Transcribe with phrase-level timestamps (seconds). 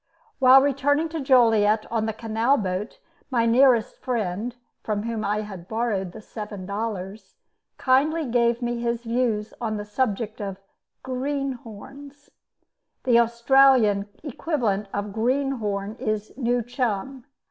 [0.39, 2.97] While returning to Joliet on the canal boat
[3.29, 7.35] my nearest friend, from whom I had borrowed the seven dollars,
[7.77, 10.57] kindly gave me his views on the subject of
[11.03, 12.31] "greenhorns."
[13.03, 17.25] (The Australian equivalent of "greenhorn" is "new chum."